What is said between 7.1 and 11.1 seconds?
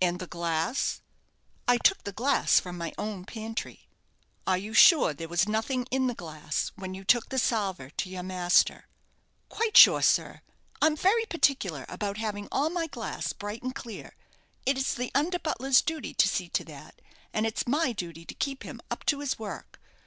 the salver to you master?" "Quite sure, sir. I'm